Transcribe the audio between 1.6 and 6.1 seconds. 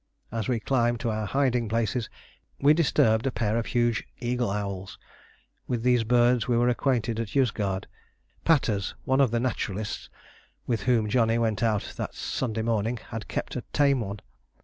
places we disturbed a pair of huge eagle owls. With these